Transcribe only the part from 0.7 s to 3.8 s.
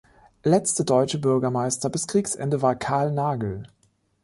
deutsche Bürgermeister bis Kriegsende war Karl Nagel.